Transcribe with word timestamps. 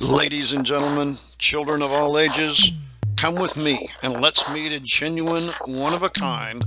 Ladies 0.00 0.52
and 0.52 0.64
gentlemen, 0.64 1.18
children 1.38 1.82
of 1.82 1.90
all 1.90 2.18
ages, 2.18 2.70
come 3.16 3.34
with 3.34 3.56
me 3.56 3.88
and 4.04 4.20
let's 4.20 4.52
meet 4.54 4.70
a 4.70 4.78
genuine, 4.78 5.48
one 5.66 5.92
of 5.92 6.04
a 6.04 6.08
kind 6.08 6.64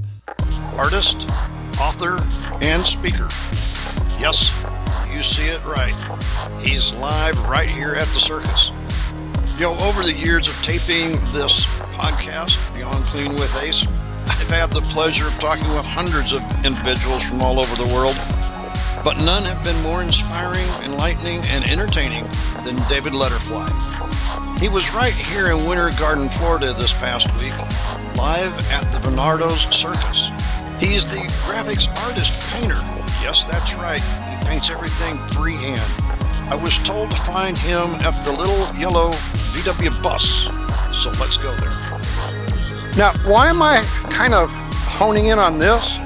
artist, 0.75 1.29
author, 1.79 2.17
and 2.61 2.85
speaker. 2.85 3.29
Yes, 4.19 4.51
you 5.13 5.23
see 5.23 5.47
it 5.47 5.63
right. 5.63 5.95
He's 6.61 6.93
live 6.95 7.41
right 7.47 7.69
here 7.69 7.95
at 7.95 8.07
the 8.09 8.19
circus. 8.19 8.69
Yo, 9.57 9.77
over 9.79 10.03
the 10.03 10.13
years 10.13 10.49
of 10.49 10.55
taping 10.61 11.11
this 11.31 11.65
podcast, 11.95 12.59
Beyond 12.75 13.05
Clean 13.05 13.33
with 13.35 13.55
Ace, 13.63 13.87
I've 14.27 14.49
had 14.49 14.71
the 14.73 14.81
pleasure 14.81 15.27
of 15.27 15.39
talking 15.39 15.67
with 15.73 15.85
hundreds 15.85 16.33
of 16.33 16.41
individuals 16.65 17.23
from 17.23 17.41
all 17.41 17.59
over 17.61 17.81
the 17.81 17.93
world, 17.93 18.15
but 19.03 19.17
none 19.17 19.43
have 19.43 19.63
been 19.63 19.81
more 19.81 20.01
inspiring, 20.03 20.67
enlightening, 20.83 21.41
and 21.47 21.63
entertaining 21.65 22.23
than 22.63 22.75
David 22.87 23.13
Letterfly. 23.13 23.69
He 24.59 24.69
was 24.69 24.93
right 24.93 25.13
here 25.13 25.51
in 25.51 25.65
Winter 25.65 25.89
Garden, 25.97 26.29
Florida 26.29 26.73
this 26.73 26.93
past 26.93 27.27
week, 27.39 27.57
live 28.15 28.53
at 28.71 28.91
the 28.91 28.99
Venardo's 28.99 29.61
Circus. 29.75 30.29
He's 30.79 31.05
the 31.05 31.17
graphics 31.45 31.87
artist 32.05 32.39
painter. 32.53 32.79
Yes, 33.21 33.43
that's 33.43 33.75
right. 33.75 34.01
He 34.01 34.45
paints 34.45 34.69
everything 34.69 35.17
freehand. 35.29 35.81
I 36.51 36.55
was 36.55 36.77
told 36.79 37.09
to 37.11 37.17
find 37.17 37.57
him 37.57 37.89
at 38.01 38.23
the 38.23 38.31
little 38.31 38.75
yellow 38.75 39.11
VW 39.53 40.01
bus, 40.03 40.47
so 40.95 41.11
let's 41.19 41.37
go 41.37 41.55
there. 41.55 41.69
Now, 42.97 43.13
why 43.25 43.47
am 43.47 43.61
I 43.61 43.83
kind 44.11 44.33
of 44.33 44.51
honing 44.51 45.27
in 45.27 45.39
on 45.39 45.57
this? 45.57 45.97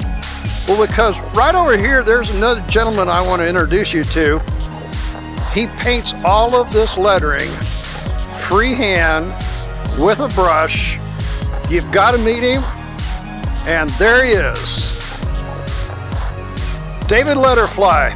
Well, 0.67 0.83
because 0.87 1.19
right 1.35 1.53
over 1.53 1.77
here, 1.77 2.01
there's 2.01 2.31
another 2.31 2.59
gentleman 2.67 3.07
I 3.07 3.21
want 3.21 3.39
to 3.39 3.47
introduce 3.47 3.93
you 3.93 4.03
to. 4.03 4.39
He 5.53 5.67
paints 5.77 6.13
all 6.25 6.55
of 6.55 6.73
this 6.73 6.97
lettering 6.97 7.51
freehand 8.39 9.27
with 10.01 10.21
a 10.21 10.27
brush. 10.29 10.97
You've 11.69 11.91
got 11.91 12.11
to 12.11 12.17
meet 12.17 12.41
him, 12.41 12.63
and 13.67 13.91
there 13.91 14.25
he 14.25 14.31
is. 14.31 14.91
David 17.07 17.37
Letterfly, 17.37 18.09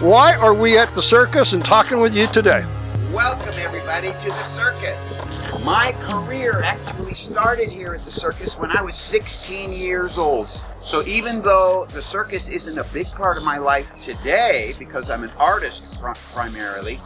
why 0.00 0.36
are 0.36 0.54
we 0.54 0.78
at 0.78 0.94
the 0.94 1.02
circus 1.02 1.52
and 1.52 1.64
talking 1.64 1.98
with 1.98 2.16
you 2.16 2.28
today? 2.28 2.64
Welcome, 3.12 3.54
everybody, 3.58 4.12
to 4.12 4.24
the 4.24 4.30
circus. 4.30 5.35
My 5.66 5.96
career 5.98 6.62
actually 6.62 7.14
started 7.14 7.68
here 7.68 7.92
at 7.92 8.04
the 8.04 8.10
circus 8.12 8.56
when 8.56 8.70
I 8.70 8.82
was 8.82 8.94
16 8.94 9.72
years 9.72 10.16
old. 10.16 10.46
So 10.80 11.04
even 11.06 11.42
though 11.42 11.86
the 11.90 12.00
circus 12.00 12.48
isn't 12.48 12.78
a 12.78 12.84
big 12.92 13.08
part 13.08 13.36
of 13.36 13.42
my 13.42 13.58
life 13.58 13.90
today, 14.00 14.76
because 14.78 15.10
I'm 15.10 15.24
an 15.24 15.32
artist 15.36 16.00
primarily, 16.32 17.00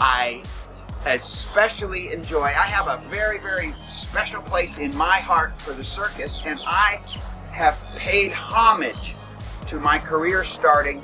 I 0.00 0.42
especially 1.06 2.12
enjoy. 2.12 2.42
I 2.42 2.66
have 2.66 2.88
a 2.88 3.00
very, 3.10 3.38
very 3.38 3.72
special 3.88 4.42
place 4.42 4.78
in 4.78 4.92
my 4.96 5.18
heart 5.18 5.54
for 5.54 5.72
the 5.72 5.84
circus, 5.84 6.42
and 6.44 6.58
I 6.66 6.98
have 7.52 7.78
paid 7.94 8.32
homage 8.32 9.14
to 9.66 9.78
my 9.78 10.00
career 10.00 10.42
starting 10.42 11.00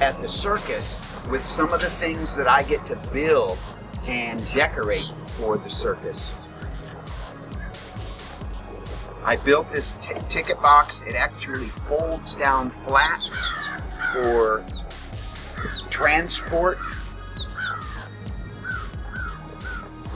at 0.00 0.18
the 0.22 0.28
circus 0.28 0.98
with 1.28 1.44
some 1.44 1.70
of 1.74 1.82
the 1.82 1.90
things 1.90 2.34
that 2.34 2.48
I 2.48 2.62
get 2.62 2.86
to 2.86 2.96
build 3.12 3.58
and 4.06 4.42
decorate 4.54 5.04
for 5.36 5.58
the 5.58 5.68
circus. 5.68 6.34
I 9.24 9.36
built 9.36 9.70
this 9.72 9.94
t- 9.94 10.14
ticket 10.28 10.60
box. 10.62 11.02
It 11.06 11.14
actually 11.14 11.66
folds 11.66 12.34
down 12.36 12.70
flat 12.70 13.20
for 14.12 14.64
transport. 15.90 16.78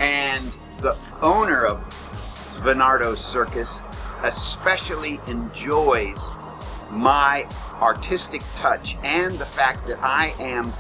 And 0.01 0.53
the 0.79 0.97
owner 1.21 1.67
of 1.67 1.81
Venardo's 2.63 3.23
Circus 3.23 3.83
especially 4.23 5.21
enjoys 5.27 6.31
my 6.91 7.47
artistic 7.81 8.43
touch 8.55 8.97
and 9.03 9.39
the 9.39 9.47
fact 9.47 9.87
that 9.87 9.99
I 10.03 10.35
am 10.39 10.73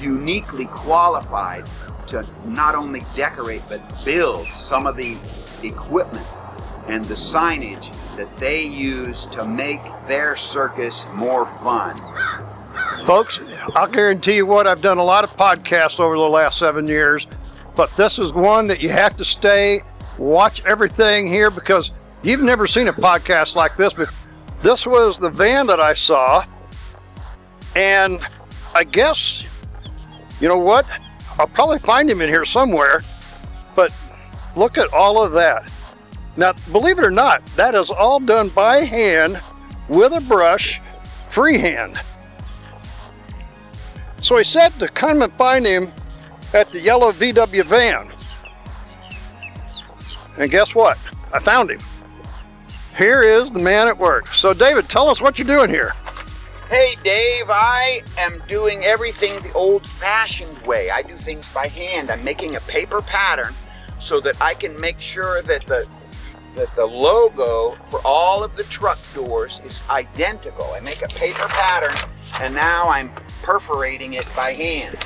uniquely 0.00 0.66
qualified 0.66 1.68
to 2.08 2.26
not 2.46 2.74
only 2.74 3.02
decorate 3.14 3.62
but 3.68 3.80
build 4.04 4.46
some 4.48 4.86
of 4.86 4.96
the 4.96 5.16
equipment 5.62 6.26
and 6.88 7.04
the 7.04 7.14
signage 7.14 7.94
that 8.16 8.34
they 8.38 8.64
use 8.64 9.26
to 9.26 9.44
make 9.44 9.80
their 10.06 10.36
circus 10.36 11.06
more 11.14 11.46
fun. 11.58 11.96
Folks, 13.04 13.40
I'll 13.74 13.90
guarantee 13.90 14.36
you 14.36 14.46
what, 14.46 14.66
I've 14.66 14.82
done 14.82 14.98
a 14.98 15.04
lot 15.04 15.24
of 15.24 15.30
podcasts 15.36 16.00
over 16.00 16.16
the 16.16 16.22
last 16.22 16.58
seven 16.58 16.86
years, 16.86 17.26
but 17.76 17.94
this 17.96 18.18
is 18.18 18.32
one 18.32 18.66
that 18.68 18.82
you 18.82 18.88
have 18.88 19.16
to 19.18 19.24
stay, 19.24 19.82
watch 20.18 20.64
everything 20.64 21.26
here 21.26 21.50
because 21.50 21.92
you've 22.22 22.42
never 22.42 22.66
seen 22.66 22.88
a 22.88 22.92
podcast 22.92 23.54
like 23.54 23.76
this 23.76 23.92
before. 23.92 24.14
This 24.60 24.86
was 24.86 25.20
the 25.20 25.30
van 25.30 25.68
that 25.68 25.78
I 25.78 25.94
saw, 25.94 26.44
and 27.76 28.20
I 28.74 28.82
guess, 28.82 29.46
you 30.40 30.48
know 30.48 30.58
what? 30.58 30.84
I'll 31.38 31.46
probably 31.46 31.78
find 31.78 32.10
him 32.10 32.20
in 32.20 32.28
here 32.28 32.44
somewhere, 32.44 33.02
but 33.76 33.92
look 34.56 34.76
at 34.76 34.92
all 34.92 35.22
of 35.22 35.32
that. 35.32 35.70
Now, 36.36 36.52
believe 36.72 36.98
it 36.98 37.04
or 37.04 37.10
not, 37.10 37.44
that 37.56 37.74
is 37.74 37.90
all 37.90 38.20
done 38.20 38.48
by 38.48 38.84
hand 38.84 39.40
with 39.88 40.12
a 40.12 40.20
brush, 40.20 40.80
freehand. 41.28 42.00
So 44.20 44.36
he 44.36 44.44
said 44.44 44.70
to 44.80 44.88
come 44.88 45.22
and 45.22 45.32
find 45.34 45.64
him 45.64 45.88
at 46.54 46.72
the 46.72 46.80
yellow 46.80 47.12
VW 47.12 47.64
van. 47.64 48.08
And 50.38 50.50
guess 50.50 50.74
what? 50.74 50.98
I 51.32 51.40
found 51.40 51.70
him. 51.70 51.80
Here 52.96 53.22
is 53.22 53.52
the 53.52 53.58
man 53.58 53.86
at 53.86 53.96
work. 53.96 54.28
So, 54.28 54.52
David, 54.52 54.88
tell 54.88 55.08
us 55.08 55.20
what 55.20 55.38
you're 55.38 55.46
doing 55.46 55.70
here. 55.70 55.92
Hey 56.68 56.96
Dave, 57.02 57.46
I 57.48 58.02
am 58.18 58.42
doing 58.46 58.84
everything 58.84 59.40
the 59.40 59.50
old 59.54 59.86
fashioned 59.86 60.66
way. 60.66 60.90
I 60.90 61.00
do 61.00 61.14
things 61.14 61.48
by 61.54 61.66
hand. 61.66 62.10
I'm 62.10 62.22
making 62.22 62.56
a 62.56 62.60
paper 62.60 63.00
pattern 63.00 63.54
so 63.98 64.20
that 64.20 64.36
I 64.42 64.52
can 64.52 64.78
make 64.78 65.00
sure 65.00 65.40
that 65.40 65.64
the 65.64 65.88
that 66.56 66.68
the 66.76 66.84
logo 66.84 67.82
for 67.86 68.02
all 68.04 68.44
of 68.44 68.54
the 68.54 68.64
truck 68.64 68.98
doors 69.14 69.62
is 69.64 69.80
identical. 69.88 70.66
I 70.74 70.80
make 70.80 71.00
a 71.00 71.08
paper 71.08 71.48
pattern 71.48 71.96
and 72.38 72.54
now 72.54 72.86
I'm 72.90 73.12
perforating 73.40 74.12
it 74.12 74.26
by 74.36 74.52
hand. 74.52 74.98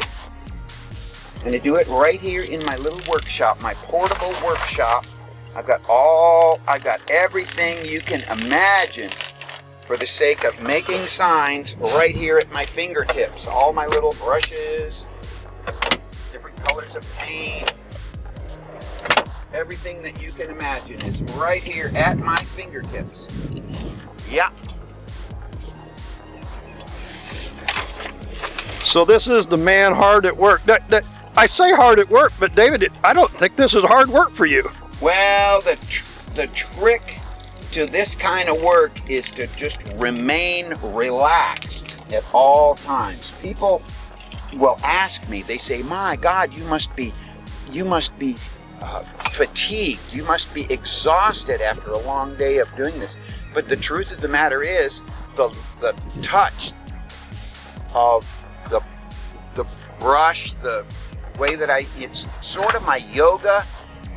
And 1.44 1.55
I 1.55 1.59
do 1.59 1.77
it 1.77 1.87
right 1.87 2.21
here 2.21 2.43
in 2.43 2.67
my 2.67 2.75
little 2.75 3.03
workshop, 3.09 3.62
my 3.62 3.75
portable 3.75 4.34
workshop. 4.44 5.06
I've 5.55 5.67
got 5.67 5.87
all, 5.89 6.61
I've 6.67 6.83
got 6.83 7.09
everything 7.09 7.87
you 7.87 8.00
can 8.00 8.23
imagine 8.37 9.11
for 9.92 9.98
the 9.98 10.06
sake 10.06 10.44
of 10.44 10.58
making 10.62 11.06
signs 11.06 11.76
right 11.76 12.16
here 12.16 12.38
at 12.38 12.50
my 12.50 12.64
fingertips. 12.64 13.47
All 13.47 13.75
my 13.75 13.86
little 13.88 14.14
brushes, 14.14 15.06
different 16.32 16.56
colors 16.64 16.97
of 16.97 17.04
paint, 17.19 17.75
everything 19.52 20.02
that 20.02 20.19
you 20.19 20.32
can 20.32 20.48
imagine 20.48 20.98
is 21.02 21.20
right 21.34 21.62
here 21.62 21.92
at 21.94 22.16
my 22.16 22.38
fingertips. 22.38 23.28
Yeah. 24.31 24.48
So 28.78 29.04
this 29.04 29.28
is 29.28 29.47
the 29.47 29.58
man 29.58 29.92
hard 29.92 30.25
at 30.25 30.34
work. 30.34 30.64
That, 30.64 30.88
that, 30.88 31.04
I 31.36 31.44
say 31.44 31.75
hard 31.75 31.98
at 31.98 32.08
work, 32.08 32.32
but 32.41 32.54
David, 32.54 32.91
I 33.04 33.12
don't 33.12 33.31
think 33.31 33.56
this 33.56 33.75
is 33.75 33.84
hard 33.84 34.08
work 34.08 34.31
for 34.31 34.47
you. 34.47 34.70
Well, 35.02 35.60
the 35.60 35.76
tr- 35.86 36.31
the 36.31 36.47
trick 36.47 37.19
to 37.72 37.87
this 37.87 38.15
kind 38.15 38.50
of 38.50 38.62
work 38.62 39.10
is 39.10 39.31
to 39.31 39.47
just 39.56 39.83
remain 39.97 40.75
relaxed 40.83 41.97
at 42.12 42.22
all 42.34 42.75
times. 42.75 43.33
People 43.41 43.83
will 44.59 44.78
ask 44.84 45.27
me. 45.28 45.43
They 45.43 45.56
say, 45.56 45.82
"My 45.82 46.16
God, 46.16 46.53
you 46.53 46.65
must 46.65 46.94
be, 46.94 47.15
you 47.71 47.85
must 47.87 48.19
be 48.19 48.37
uh, 48.82 49.05
fatigued. 49.31 50.12
You 50.12 50.23
must 50.25 50.52
be 50.52 50.67
exhausted 50.70 51.62
after 51.62 51.91
a 51.91 51.99
long 51.99 52.37
day 52.37 52.58
of 52.58 52.69
doing 52.76 52.99
this." 53.00 53.17
But 53.55 53.69
the 53.69 53.76
truth 53.76 54.12
of 54.12 54.20
the 54.20 54.29
matter 54.29 54.62
is, 54.62 55.00
the 55.35 55.49
the 55.81 55.94
touch 56.20 56.73
of 57.94 58.26
the 58.69 58.81
the 59.55 59.64
brush, 59.99 60.52
the 60.61 60.85
way 61.38 61.55
that 61.55 61.70
I 61.70 61.87
it's 61.96 62.29
sort 62.46 62.75
of 62.75 62.85
my 62.85 62.99
yoga 63.14 63.64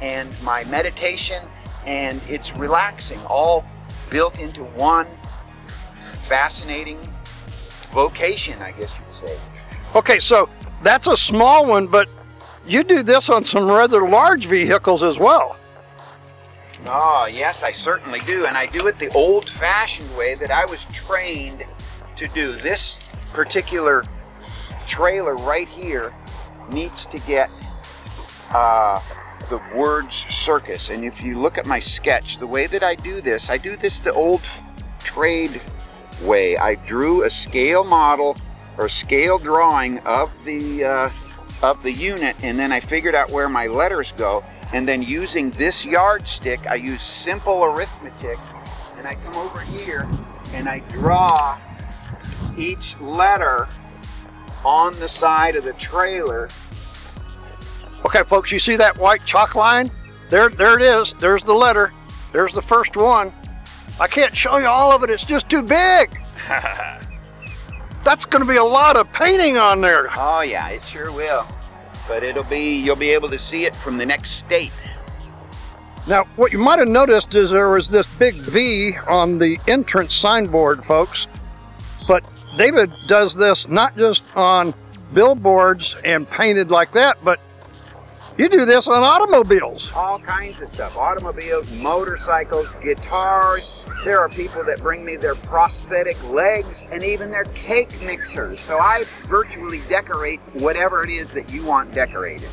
and 0.02 0.30
my 0.44 0.66
meditation 0.66 1.42
and 1.86 2.22
it's 2.28 2.56
relaxing 2.56 3.20
all 3.28 3.66
built 4.10 4.40
into 4.40 4.64
one 4.64 5.08
fascinating 6.24 7.00
vocation, 7.92 8.62
I 8.62 8.72
guess 8.72 9.00
you'd 9.00 9.14
say. 9.14 9.40
Okay, 9.96 10.20
so 10.20 10.50
that's 10.84 11.08
a 11.08 11.16
small 11.16 11.66
one, 11.66 11.88
but 11.88 12.10
you 12.66 12.84
do 12.84 13.04
this 13.04 13.30
on 13.30 13.46
some 13.46 13.68
rather 13.68 14.08
large 14.08 14.46
vehicles 14.48 15.04
as 15.04 15.18
well. 15.18 15.58
Oh, 16.88 17.28
yes, 17.32 17.64
I 17.64 17.72
certainly 17.72 18.20
do. 18.22 18.46
And 18.46 18.58
I 18.58 18.68
do 18.68 18.88
it 18.88 19.00
the 19.00 19.10
old 19.14 19.50
fashioned 19.50 20.16
way 20.18 20.36
that 20.36 20.52
I 20.52 20.66
was 20.66 20.86
trained 20.86 21.64
to 22.16 22.28
do. 22.30 22.52
This 22.52 23.00
particular 23.34 24.04
trailer 24.88 25.36
right 25.36 25.68
here 25.68 26.14
needs 26.70 27.06
to 27.08 27.20
get 27.20 27.50
uh, 28.52 29.02
the 29.50 29.62
words 29.76 30.16
circus. 30.30 30.90
And 30.90 31.04
if 31.04 31.22
you 31.24 31.40
look 31.40 31.58
at 31.58 31.66
my 31.66 31.80
sketch, 31.80 32.38
the 32.38 32.48
way 32.48 32.68
that 32.68 32.84
I 32.84 32.96
do 32.96 33.22
this, 33.22 33.50
I 33.50 33.58
do 33.58 33.76
this 33.76 34.00
the 34.00 34.14
old 34.14 34.42
trade 35.00 35.62
way. 36.22 36.58
I 36.58 36.76
drew 36.76 37.24
a 37.24 37.30
scale 37.30 37.84
model 37.84 38.38
or 38.78 38.90
scale 38.90 39.38
drawing 39.38 40.00
of 40.00 40.44
the 40.46 40.84
uh, 40.84 41.10
of 41.64 41.82
the 41.84 41.92
unit, 41.92 42.36
and 42.44 42.60
then 42.60 42.72
I 42.72 42.80
figured 42.80 43.16
out 43.16 43.32
where 43.32 43.50
my 43.50 43.68
letters 43.68 44.12
go. 44.12 44.44
And 44.74 44.88
then 44.88 45.02
using 45.02 45.52
this 45.52 45.86
yardstick, 45.86 46.68
I 46.68 46.76
use 46.76 47.02
simple 47.02 47.64
arithmetic, 47.64 48.38
and 48.98 49.08
I 49.08 49.14
come 49.16 49.36
over 49.36 49.62
here 49.62 50.08
and 50.54 50.70
I 50.70 50.80
draw 50.90 51.60
each 52.58 53.00
letter 53.00 53.68
on 54.64 54.98
the 55.00 55.10
side 55.10 55.56
of 55.56 55.64
the 55.64 55.74
trailer. 55.74 56.50
Okay, 58.16 58.24
folks, 58.24 58.50
you 58.50 58.60
see 58.60 58.78
that 58.78 58.98
white 58.98 59.26
chalk 59.26 59.56
line? 59.56 59.92
There, 60.30 60.48
there 60.48 60.78
it 60.78 60.82
is. 60.82 61.12
There's 61.16 61.44
the 61.44 61.54
letter. 61.54 61.92
There's 62.32 62.54
the 62.54 62.62
first 62.62 62.96
one. 62.96 63.34
I 64.00 64.08
can't 64.08 64.34
show 64.34 64.58
you 64.58 64.68
all 64.68 64.94
of 64.94 65.04
it. 65.04 65.10
It's 65.10 65.26
just 65.26 65.50
too 65.50 65.62
big. 65.62 66.18
That's 68.06 68.24
going 68.24 68.42
to 68.42 68.48
be 68.50 68.56
a 68.56 68.64
lot 68.64 68.96
of 68.96 69.12
painting 69.12 69.58
on 69.58 69.82
there. 69.82 70.08
Oh 70.16 70.40
yeah, 70.40 70.70
it 70.70 70.86
sure 70.86 71.12
will. 71.12 71.46
But 72.08 72.24
it'll 72.24 72.46
be 72.46 72.78
you'll 72.78 72.96
be 72.96 73.10
able 73.10 73.28
to 73.28 73.38
see 73.38 73.66
it 73.66 73.76
from 73.76 73.98
the 73.98 74.06
next 74.06 74.32
state. 74.32 74.72
Now, 76.08 76.24
what 76.38 76.54
you 76.54 76.58
might 76.58 76.80
have 76.80 76.88
noticed 76.88 77.36
is 77.36 77.52
there 77.52 77.72
was 77.72 77.90
this 77.90 78.08
big 78.08 78.36
V 78.36 78.94
on 79.10 79.40
the 79.40 79.58
entrance 79.68 80.14
signboard, 80.14 80.86
folks. 80.86 81.28
But 82.08 82.24
David 82.56 82.94
does 83.08 83.36
this 83.36 83.68
not 83.68 83.98
just 83.98 84.24
on 84.38 84.74
billboards 85.14 85.98
and 86.06 86.30
painted 86.30 86.72
like 86.72 86.92
that, 86.94 87.18
but 87.22 87.42
you 88.38 88.50
do 88.50 88.66
this 88.66 88.88
on 88.88 89.02
automobiles. 89.02 89.92
All 89.96 90.20
kinds 90.20 90.62
of 90.62 90.68
stuff. 90.68 90.98
Automobiles, 90.98 91.72
motorcycles, 91.80 92.74
guitars. 92.84 93.86
There 94.04 94.20
are 94.20 94.30
people 94.30 94.64
that 94.66 94.82
bring 94.82 95.06
me 95.06 95.16
their 95.16 95.36
prosthetic 95.36 96.22
legs 96.30 96.86
and 96.92 97.04
even 97.04 97.32
their 97.32 97.46
cake 97.46 98.02
mixers. 98.02 98.60
So 98.60 98.78
I 98.78 99.06
virtually 99.28 99.82
decorate 99.88 100.42
whatever 100.54 101.04
it 101.04 101.10
is 101.10 101.32
that 101.32 101.50
you 101.50 101.64
want 101.64 101.92
decorated. 101.92 102.50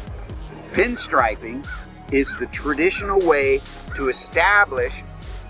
Pinstriping 0.72 1.66
is 2.12 2.36
the 2.38 2.46
traditional 2.46 3.18
way 3.20 3.60
to 3.96 4.08
establish 4.08 5.02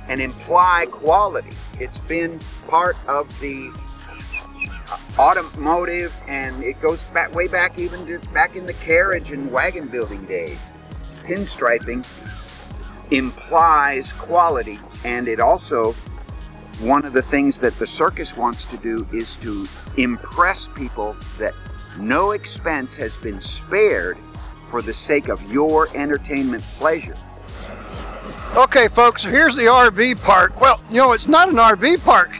and 0.08 0.20
imply 0.20 0.86
quality. 0.90 1.56
It's 1.78 2.00
been 2.00 2.40
part 2.68 2.96
of 3.06 3.28
the 3.40 3.70
automotive 5.18 6.14
and 6.28 6.62
it 6.62 6.80
goes 6.80 7.04
back 7.04 7.34
way 7.34 7.48
back 7.48 7.78
even 7.78 8.06
to 8.06 8.18
back 8.30 8.56
in 8.56 8.66
the 8.66 8.74
carriage 8.74 9.30
and 9.30 9.50
wagon 9.50 9.88
building 9.88 10.24
days. 10.26 10.72
Pinstriping 11.24 12.06
implies 13.10 14.12
quality 14.12 14.78
and 15.04 15.28
it 15.28 15.40
also 15.40 15.92
one 16.80 17.04
of 17.04 17.12
the 17.12 17.22
things 17.22 17.60
that 17.60 17.78
the 17.78 17.86
circus 17.86 18.36
wants 18.36 18.64
to 18.64 18.76
do 18.76 19.06
is 19.12 19.36
to 19.36 19.66
impress 19.96 20.68
people 20.68 21.16
that 21.38 21.54
no 21.98 22.32
expense 22.32 22.96
has 22.96 23.16
been 23.16 23.40
spared 23.40 24.18
for 24.68 24.82
the 24.82 24.92
sake 24.92 25.28
of 25.28 25.42
your 25.50 25.94
entertainment 25.96 26.62
pleasure. 26.78 27.16
Okay, 28.56 28.88
folks, 28.88 29.22
here's 29.22 29.54
the 29.54 29.62
RV 29.62 30.22
park. 30.22 30.60
Well, 30.60 30.80
you 30.90 30.96
know, 30.96 31.12
it's 31.12 31.28
not 31.28 31.48
an 31.48 31.56
RV 31.56 32.02
park, 32.04 32.38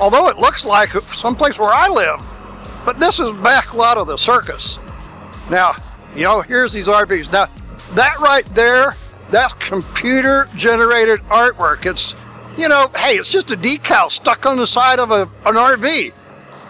although 0.00 0.28
it 0.28 0.38
looks 0.38 0.64
like 0.64 0.90
someplace 0.90 1.58
where 1.58 1.72
I 1.72 1.88
live. 1.88 2.20
But 2.84 2.98
this 2.98 3.20
is 3.20 3.30
back 3.42 3.74
lot 3.74 3.96
of 3.96 4.06
the 4.06 4.16
circus. 4.16 4.78
Now, 5.50 5.74
you 6.14 6.22
know, 6.22 6.42
here's 6.42 6.72
these 6.72 6.88
RVs. 6.88 7.32
Now, 7.32 7.46
that 7.92 8.18
right 8.18 8.44
there, 8.54 8.96
that's 9.30 9.52
computer 9.54 10.48
generated 10.56 11.20
artwork. 11.22 11.86
It's, 11.86 12.14
you 12.58 12.68
know, 12.68 12.90
hey, 12.96 13.16
it's 13.16 13.30
just 13.30 13.52
a 13.52 13.56
decal 13.56 14.10
stuck 14.10 14.46
on 14.46 14.58
the 14.58 14.66
side 14.66 14.98
of 14.98 15.10
a, 15.10 15.22
an 15.46 15.54
RV. 15.54 16.12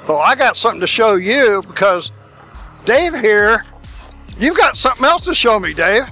Well, 0.07 0.19
I 0.19 0.35
got 0.35 0.57
something 0.57 0.81
to 0.81 0.87
show 0.87 1.15
you 1.15 1.63
because 1.67 2.13
Dave 2.85 3.15
here, 3.15 3.65
you've 4.39 4.57
got 4.57 4.77
something 4.77 5.05
else 5.05 5.25
to 5.25 5.35
show 5.35 5.59
me, 5.59 5.73
Dave. 5.73 6.09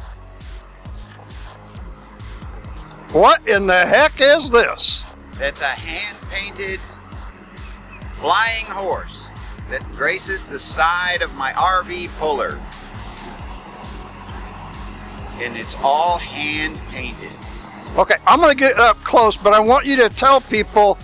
What 3.12 3.46
in 3.48 3.66
the 3.66 3.86
heck 3.86 4.20
is 4.20 4.50
this? 4.50 5.02
It's 5.40 5.60
a 5.60 5.64
hand 5.64 6.16
painted 6.30 6.78
flying 8.20 8.66
horse 8.66 9.30
that 9.70 9.82
graces 9.96 10.44
the 10.44 10.58
side 10.58 11.22
of 11.22 11.34
my 11.36 11.52
RV 11.52 12.08
puller. 12.18 12.60
And 15.40 15.56
it's 15.56 15.74
all 15.82 16.18
hand 16.18 16.78
painted. 16.90 17.30
Okay, 17.96 18.16
I'm 18.26 18.40
going 18.40 18.50
to 18.50 18.56
get 18.56 18.78
up 18.78 19.02
close, 19.04 19.38
but 19.38 19.54
I 19.54 19.60
want 19.60 19.86
you 19.86 19.96
to 19.96 20.10
tell 20.10 20.42
people 20.42 20.98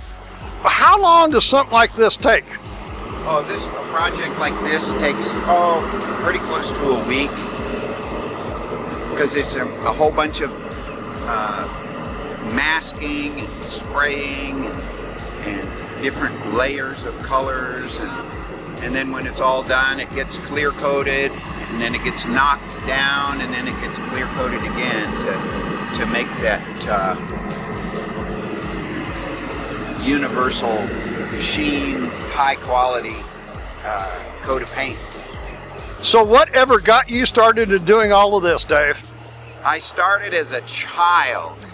how 0.62 1.00
long 1.00 1.30
does 1.30 1.44
something 1.44 1.72
like 1.72 1.94
this 1.94 2.16
take? 2.16 2.44
Oh, 3.28 3.44
this 3.48 3.64
a 3.64 3.70
project 3.90 4.38
like 4.38 4.54
this 4.64 4.92
takes 4.94 5.28
oh 5.48 5.82
pretty 6.22 6.38
close 6.40 6.70
to 6.72 6.82
a 6.90 7.08
week 7.08 7.30
because 9.10 9.34
it's 9.34 9.54
a, 9.54 9.64
a 9.64 9.92
whole 9.92 10.12
bunch 10.12 10.42
of 10.42 10.50
uh, 11.28 11.66
masking 12.52 13.40
and 13.40 13.48
spraying 13.64 14.66
and 14.66 14.75
different 16.06 16.54
layers 16.54 17.04
of 17.04 17.20
colors 17.24 17.98
and 17.98 18.10
and 18.84 18.94
then 18.94 19.10
when 19.10 19.26
it's 19.26 19.40
all 19.40 19.64
done 19.64 19.98
it 19.98 20.08
gets 20.12 20.38
clear 20.38 20.70
coated 20.70 21.32
and 21.32 21.80
then 21.82 21.96
it 21.96 22.04
gets 22.04 22.24
knocked 22.26 22.62
down 22.86 23.40
and 23.40 23.52
then 23.52 23.66
it 23.66 23.74
gets 23.80 23.98
clear 23.98 24.26
coated 24.38 24.60
again 24.60 25.10
to, 25.26 25.98
to 25.98 26.06
make 26.12 26.28
that 26.46 26.62
uh, 26.88 27.16
universal 30.04 30.78
sheen 31.40 32.04
high 32.38 32.54
quality 32.54 33.16
uh, 33.84 34.24
coat 34.42 34.62
of 34.62 34.72
paint 34.74 34.96
So, 36.02 36.22
whatever 36.22 36.78
got 36.78 37.10
you 37.10 37.26
started 37.26 37.72
in 37.72 37.84
doing 37.84 38.12
all 38.12 38.36
of 38.36 38.44
this, 38.44 38.62
Dave? 38.62 39.04
I 39.64 39.80
started 39.80 40.34
as 40.34 40.52
a 40.52 40.60
child 40.60 41.66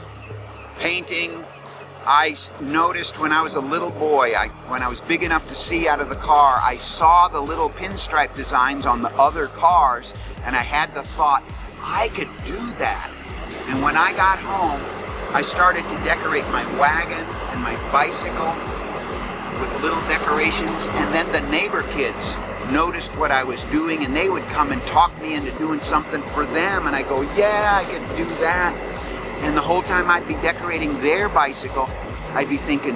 painting. 0.79 1.45
I 2.05 2.37
noticed 2.61 3.21
when 3.21 3.31
I 3.33 3.43
was 3.43 3.55
a 3.55 3.61
little 3.61 3.91
boy, 3.91 4.35
I, 4.35 4.49
when 4.67 4.83
I 4.83 4.89
was 4.89 5.01
big 5.01 5.23
enough 5.23 5.47
to 5.49 5.55
see 5.55 5.87
out 5.87 6.01
of 6.01 6.09
the 6.09 6.17
car, 6.17 6.59
I 6.61 6.75
saw 6.77 7.29
the 7.29 7.41
little 7.41 7.71
pinstripe 7.71 8.35
designs 8.35 8.87
on 8.87 9.03
the 9.03 9.11
other 9.11 9.47
cars, 9.47 10.13
and 10.43 10.57
I 10.57 10.63
had 10.63 10.93
the 10.95 11.03
thought, 11.03 11.45
I 11.81 12.09
could 12.09 12.29
do 12.45 12.59
that. 12.79 13.09
And 13.69 13.83
when 13.83 13.97
I 13.97 14.13
got 14.15 14.41
home, 14.41 14.81
I 15.33 15.43
started 15.43 15.85
to 15.85 16.05
decorate 16.05 16.45
my 16.47 16.65
wagon 16.77 17.25
and 17.53 17.63
my 17.63 17.77
bicycle 17.93 18.51
with 19.61 19.83
little 19.83 20.03
decorations, 20.09 20.89
and 20.89 21.15
then 21.15 21.31
the 21.31 21.49
neighbor 21.53 21.85
kids 21.95 22.37
noticed 22.73 23.17
what 23.17 23.31
I 23.31 23.45
was 23.45 23.65
doing, 23.67 24.05
and 24.05 24.15
they 24.15 24.29
would 24.29 24.45
come 24.47 24.73
and 24.73 24.85
talk 24.89 25.17
me 25.23 25.35
into 25.35 25.53
doing 25.59 25.81
something 25.81 26.23
for 26.35 26.47
them, 26.47 26.89
and 26.89 26.97
I 26.97 27.03
go, 27.03 27.23
yeah, 27.37 27.81
I 27.81 27.85
could 27.85 28.17
do 28.17 28.25
that. 28.41 28.92
And 29.43 29.57
the 29.57 29.61
whole 29.61 29.83
time 29.83 30.09
I'd 30.09 30.27
be 30.27 30.35
decorating 30.35 30.99
their 31.01 31.29
bicycle, 31.29 31.89
I'd 32.33 32.49
be 32.49 32.57
thinking, 32.57 32.95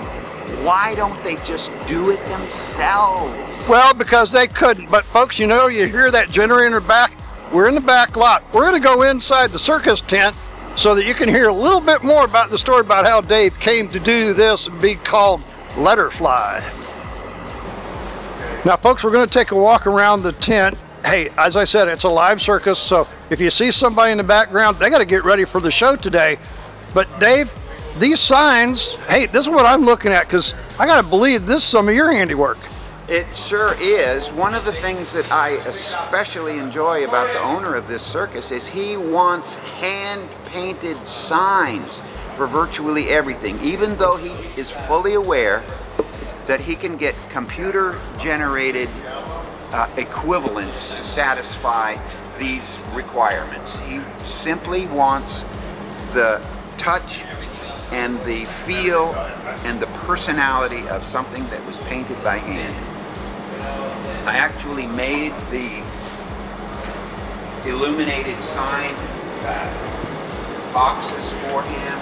why 0.64 0.94
don't 0.94 1.22
they 1.24 1.36
just 1.44 1.70
do 1.86 2.10
it 2.10 2.24
themselves? 2.28 3.68
Well, 3.68 3.92
because 3.94 4.30
they 4.32 4.46
couldn't. 4.46 4.90
But, 4.90 5.04
folks, 5.04 5.38
you 5.38 5.46
know, 5.46 5.66
you 5.66 5.86
hear 5.86 6.10
that 6.10 6.30
generator 6.30 6.80
back? 6.80 7.12
We're 7.52 7.68
in 7.68 7.74
the 7.74 7.80
back 7.80 8.16
lot. 8.16 8.44
We're 8.52 8.68
going 8.68 8.80
to 8.80 8.86
go 8.86 9.02
inside 9.02 9.50
the 9.50 9.58
circus 9.58 10.00
tent 10.00 10.34
so 10.76 10.94
that 10.94 11.06
you 11.06 11.14
can 11.14 11.28
hear 11.28 11.48
a 11.48 11.52
little 11.52 11.80
bit 11.80 12.04
more 12.04 12.24
about 12.24 12.50
the 12.50 12.58
story 12.58 12.80
about 12.80 13.06
how 13.06 13.20
Dave 13.20 13.58
came 13.58 13.88
to 13.88 13.98
do 13.98 14.34
this 14.34 14.68
and 14.68 14.80
be 14.80 14.94
called 14.94 15.42
Letterfly. 15.74 16.62
Now, 18.64 18.76
folks, 18.76 19.04
we're 19.04 19.12
going 19.12 19.26
to 19.26 19.32
take 19.32 19.52
a 19.52 19.56
walk 19.56 19.86
around 19.86 20.22
the 20.22 20.32
tent. 20.32 20.76
Hey, 21.04 21.30
as 21.38 21.56
I 21.56 21.64
said, 21.64 21.88
it's 21.88 22.04
a 22.04 22.08
live 22.08 22.42
circus, 22.42 22.78
so 22.78 23.06
if 23.30 23.40
you 23.40 23.50
see 23.50 23.70
somebody 23.70 24.12
in 24.12 24.18
the 24.18 24.24
background, 24.24 24.78
they 24.78 24.90
got 24.90 24.98
to 24.98 25.04
get 25.04 25.24
ready 25.24 25.44
for 25.44 25.60
the 25.60 25.70
show 25.70 25.96
today. 25.96 26.38
But, 26.94 27.08
Dave, 27.18 27.52
these 27.98 28.20
signs, 28.20 28.94
hey, 29.06 29.26
this 29.26 29.46
is 29.46 29.48
what 29.48 29.66
I'm 29.66 29.84
looking 29.84 30.12
at 30.12 30.26
because 30.26 30.54
I 30.78 30.86
got 30.86 31.02
to 31.02 31.08
believe 31.08 31.46
this 31.46 31.62
is 31.62 31.64
some 31.64 31.88
of 31.88 31.94
your 31.94 32.12
handiwork. 32.12 32.58
It 33.08 33.36
sure 33.36 33.74
is. 33.80 34.32
One 34.32 34.54
of 34.54 34.64
the 34.64 34.72
things 34.72 35.12
that 35.12 35.30
I 35.30 35.50
especially 35.66 36.58
enjoy 36.58 37.04
about 37.04 37.32
the 37.32 37.40
owner 37.40 37.76
of 37.76 37.86
this 37.86 38.02
circus 38.02 38.50
is 38.50 38.66
he 38.66 38.96
wants 38.96 39.54
hand 39.78 40.28
painted 40.46 41.06
signs 41.06 42.02
for 42.36 42.46
virtually 42.46 43.08
everything, 43.08 43.60
even 43.60 43.96
though 43.96 44.16
he 44.16 44.30
is 44.60 44.70
fully 44.70 45.14
aware 45.14 45.64
that 46.46 46.60
he 46.60 46.74
can 46.74 46.96
get 46.96 47.14
computer 47.30 47.96
generated 48.18 48.88
uh, 49.72 49.88
equivalents 49.96 50.90
to 50.90 51.04
satisfy 51.04 51.96
these 52.38 52.78
requirements. 52.92 53.78
He 53.80 54.00
simply 54.22 54.86
wants 54.86 55.42
the 56.12 56.44
touch 56.76 57.24
and 57.92 58.18
the 58.20 58.44
feel 58.44 59.14
and 59.64 59.80
the 59.80 59.86
personality 59.86 60.86
of 60.88 61.06
something 61.06 61.46
that 61.48 61.64
was 61.66 61.78
painted 61.78 62.22
by 62.22 62.36
hand. 62.36 62.74
I 64.26 64.36
actually 64.36 64.86
made 64.88 65.32
the 65.50 65.82
illuminated 67.68 68.40
sign 68.42 68.94
uh, 69.44 70.72
boxes 70.72 71.30
for 71.30 71.62
him. 71.62 71.98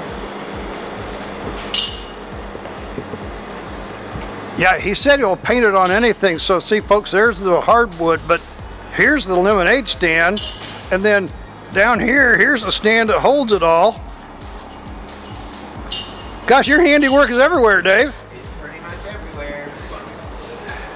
Yeah, 4.57 4.79
he 4.79 4.95
said 4.95 5.19
he'll 5.19 5.37
paint 5.37 5.64
it 5.64 5.75
on 5.75 5.91
anything. 5.91 6.38
So 6.38 6.61
see, 6.61 6.81
folks, 6.81 7.11
there's 7.11 7.41
the 7.41 7.61
hardwood, 7.61 8.21
but 8.29 8.41
here's 8.94 9.24
the 9.24 9.36
lemonade 9.36 9.88
stand, 9.88 10.40
and 10.90 11.04
then 11.04 11.30
down 11.72 12.00
here, 12.00 12.36
here's 12.36 12.62
the 12.62 12.72
stand 12.72 13.08
that 13.08 13.20
holds 13.20 13.52
it 13.52 13.62
all. 13.62 14.00
Gosh, 16.46 16.68
your 16.68 16.80
handiwork 16.80 17.30
is 17.30 17.38
everywhere, 17.38 17.82
Dave. 17.82 18.14
It's 18.34 18.48
pretty 18.60 18.80
much 18.80 18.94
everywhere. 19.06 19.70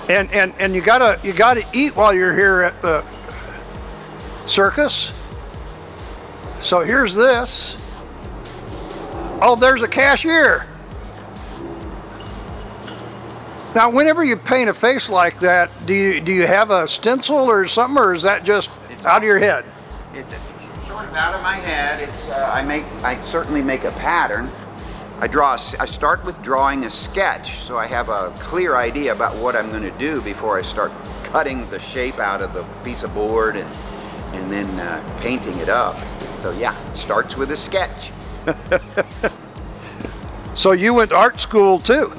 And 0.08 0.30
and 0.32 0.54
and 0.58 0.74
you 0.74 0.80
gotta 0.80 1.18
you 1.22 1.32
gotta 1.32 1.64
eat 1.72 1.96
while 1.96 2.14
you're 2.14 2.34
here 2.34 2.62
at 2.62 2.80
the 2.82 3.04
circus. 4.46 5.12
So 6.60 6.80
here's 6.80 7.14
this. 7.14 7.76
Oh, 9.40 9.56
there's 9.58 9.82
a 9.82 9.88
cashier. 9.88 10.67
Now, 13.78 13.88
whenever 13.88 14.24
you 14.24 14.36
paint 14.36 14.68
a 14.68 14.74
face 14.74 15.08
like 15.08 15.38
that, 15.38 15.70
do 15.86 15.94
you 15.94 16.20
do 16.20 16.32
you 16.32 16.48
have 16.48 16.72
a 16.72 16.88
stencil 16.88 17.36
or 17.36 17.64
something, 17.68 17.96
or 17.96 18.12
is 18.12 18.24
that 18.24 18.42
just 18.42 18.70
It's 18.90 19.04
out 19.04 19.18
of 19.18 19.22
your 19.22 19.38
head? 19.38 19.64
It's 20.14 20.32
sort 20.88 21.04
of 21.04 21.14
out 21.14 21.32
of 21.32 21.42
my 21.44 21.54
head. 21.54 22.00
It's 22.00 22.28
uh, 22.28 22.50
I 22.52 22.62
make 22.62 22.82
I 23.04 23.24
certainly 23.24 23.62
make 23.62 23.84
a 23.84 23.92
pattern. 23.92 24.50
I 25.20 25.28
draw. 25.28 25.54
a 25.54 25.60
I 25.78 25.86
start 25.86 26.24
with 26.24 26.42
drawing 26.42 26.86
a 26.86 26.90
sketch, 26.90 27.58
so 27.60 27.78
I 27.78 27.86
have 27.86 28.08
a 28.08 28.34
clear 28.40 28.74
idea 28.74 29.12
about 29.12 29.36
what 29.36 29.54
I'm 29.54 29.70
going 29.70 29.84
to 29.84 29.96
do 29.96 30.22
before 30.22 30.58
I 30.58 30.62
start 30.62 30.90
cutting 31.22 31.64
the 31.70 31.78
shape 31.78 32.18
out 32.18 32.42
of 32.42 32.54
the 32.54 32.64
piece 32.82 33.04
of 33.04 33.14
board 33.14 33.54
and 33.54 33.76
and 34.34 34.50
then 34.50 34.66
uh, 34.80 35.20
painting 35.20 35.56
it 35.58 35.68
up. 35.68 35.94
So 36.42 36.50
yeah, 36.58 36.74
it 36.90 36.96
starts 36.96 37.36
with 37.36 37.52
a 37.52 37.56
sketch. 37.56 38.10
So 40.58 40.72
you 40.72 40.92
went 40.92 41.10
to 41.10 41.16
art 41.16 41.38
school 41.38 41.78
too. 41.78 42.12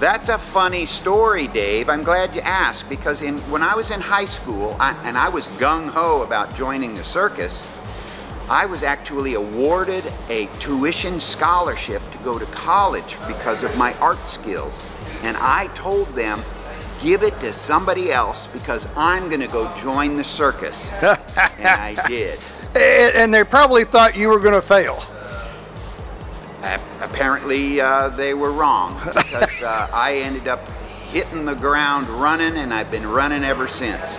That's 0.00 0.28
a 0.28 0.38
funny 0.38 0.86
story, 0.86 1.48
Dave. 1.48 1.88
I'm 1.88 2.04
glad 2.04 2.32
you 2.32 2.40
asked 2.42 2.88
because 2.88 3.20
in 3.20 3.36
when 3.50 3.64
I 3.64 3.74
was 3.74 3.90
in 3.90 4.00
high 4.00 4.26
school 4.26 4.76
I, 4.78 4.92
and 5.02 5.18
I 5.18 5.28
was 5.28 5.48
gung 5.58 5.88
ho 5.88 6.22
about 6.22 6.54
joining 6.54 6.94
the 6.94 7.02
circus, 7.02 7.64
I 8.48 8.64
was 8.64 8.84
actually 8.84 9.34
awarded 9.34 10.04
a 10.28 10.48
tuition 10.60 11.18
scholarship 11.18 12.00
to 12.12 12.18
go 12.18 12.38
to 12.38 12.46
college 12.46 13.16
because 13.26 13.64
of 13.64 13.76
my 13.76 13.92
art 13.94 14.20
skills. 14.30 14.86
And 15.24 15.36
I 15.36 15.66
told 15.74 16.06
them, 16.14 16.42
give 17.02 17.24
it 17.24 17.36
to 17.40 17.52
somebody 17.52 18.12
else 18.12 18.46
because 18.46 18.86
I'm 18.96 19.28
going 19.28 19.40
to 19.40 19.48
go 19.48 19.74
join 19.78 20.16
the 20.16 20.22
circus. 20.22 20.88
and 21.02 21.66
I 21.66 22.06
did. 22.06 22.38
And 22.76 23.34
they 23.34 23.42
probably 23.42 23.82
thought 23.82 24.16
you 24.16 24.28
were 24.28 24.38
going 24.38 24.54
to 24.54 24.62
fail. 24.62 25.02
Apparently, 27.00 27.80
uh, 27.80 28.08
they 28.08 28.34
were 28.34 28.52
wrong 28.52 29.00
because 29.06 29.62
uh, 29.62 29.88
I 29.92 30.16
ended 30.16 30.48
up 30.48 30.68
hitting 31.10 31.44
the 31.44 31.54
ground 31.54 32.08
running, 32.08 32.56
and 32.56 32.74
I've 32.74 32.90
been 32.90 33.06
running 33.06 33.44
ever 33.44 33.68
since. 33.68 34.18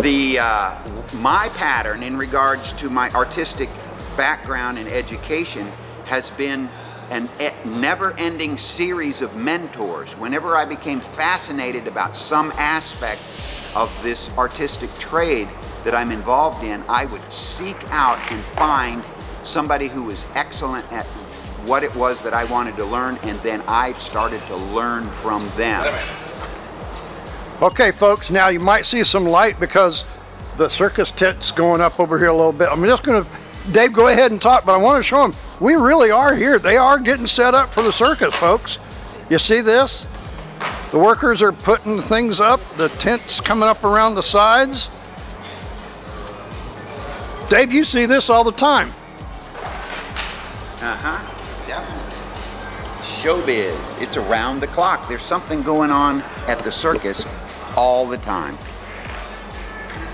The 0.00 0.38
uh, 0.40 0.78
my 1.14 1.48
pattern 1.50 2.02
in 2.02 2.16
regards 2.16 2.72
to 2.74 2.90
my 2.90 3.10
artistic 3.10 3.68
background 4.16 4.78
and 4.78 4.88
education 4.88 5.70
has 6.04 6.30
been 6.30 6.68
an 7.10 7.28
e- 7.40 7.50
never-ending 7.64 8.58
series 8.58 9.22
of 9.22 9.34
mentors. 9.36 10.14
Whenever 10.16 10.56
I 10.56 10.64
became 10.64 11.00
fascinated 11.00 11.86
about 11.86 12.16
some 12.16 12.52
aspect 12.56 13.22
of 13.74 13.96
this 14.02 14.36
artistic 14.36 14.90
trade 14.98 15.48
that 15.84 15.94
I'm 15.94 16.10
involved 16.10 16.64
in, 16.64 16.82
I 16.88 17.06
would 17.06 17.32
seek 17.32 17.76
out 17.90 18.18
and 18.30 18.42
find 18.44 19.02
somebody 19.44 19.88
who 19.88 20.02
was 20.02 20.26
excellent 20.34 20.90
at 20.92 21.06
what 21.66 21.82
it 21.82 21.94
was 21.94 22.22
that 22.22 22.34
I 22.34 22.44
wanted 22.44 22.76
to 22.76 22.84
learn, 22.84 23.18
and 23.22 23.38
then 23.40 23.62
I 23.66 23.92
started 23.94 24.40
to 24.42 24.56
learn 24.56 25.04
from 25.04 25.48
them. 25.56 25.84
Okay, 27.60 27.90
folks, 27.90 28.30
now 28.30 28.48
you 28.48 28.60
might 28.60 28.86
see 28.86 29.02
some 29.02 29.24
light 29.24 29.58
because 29.58 30.04
the 30.56 30.68
circus 30.68 31.10
tent's 31.10 31.50
going 31.50 31.80
up 31.80 31.98
over 31.98 32.18
here 32.18 32.28
a 32.28 32.36
little 32.36 32.52
bit. 32.52 32.68
I'm 32.70 32.84
just 32.84 33.02
going 33.02 33.24
to, 33.24 33.30
Dave, 33.72 33.92
go 33.92 34.08
ahead 34.08 34.30
and 34.30 34.40
talk, 34.40 34.64
but 34.64 34.74
I 34.74 34.76
want 34.76 34.98
to 34.98 35.02
show 35.02 35.22
them 35.22 35.34
we 35.60 35.74
really 35.74 36.10
are 36.10 36.34
here. 36.34 36.58
They 36.58 36.76
are 36.76 36.98
getting 36.98 37.26
set 37.26 37.54
up 37.54 37.68
for 37.68 37.82
the 37.82 37.92
circus, 37.92 38.34
folks. 38.34 38.78
You 39.28 39.38
see 39.38 39.60
this? 39.60 40.06
The 40.90 40.98
workers 40.98 41.42
are 41.42 41.52
putting 41.52 42.00
things 42.00 42.40
up, 42.40 42.60
the 42.76 42.88
tent's 42.88 43.40
coming 43.40 43.68
up 43.68 43.84
around 43.84 44.14
the 44.14 44.22
sides. 44.22 44.88
Dave, 47.50 47.72
you 47.72 47.84
see 47.84 48.06
this 48.06 48.30
all 48.30 48.44
the 48.44 48.52
time. 48.52 48.88
Uh 50.80 50.96
huh. 50.96 51.37
Showbiz. 53.18 54.00
It's 54.00 54.16
around 54.16 54.60
the 54.60 54.68
clock. 54.68 55.08
There's 55.08 55.22
something 55.22 55.62
going 55.62 55.90
on 55.90 56.22
at 56.46 56.60
the 56.60 56.70
circus 56.70 57.26
all 57.76 58.06
the 58.06 58.18
time. 58.18 58.56